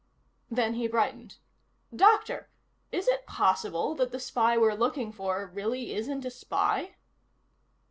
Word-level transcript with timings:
Then 0.49 0.73
he 0.73 0.87
brightened. 0.87 1.37
"Doctor, 1.95 2.49
is 2.91 3.07
it 3.07 3.27
possible 3.27 3.93
that 3.93 4.11
the 4.11 4.19
spy 4.19 4.57
we're 4.57 4.73
looking 4.73 5.11
for 5.11 5.45
really 5.53 5.93
isn't 5.93 6.25
a 6.25 6.31
spy?" 6.31 6.95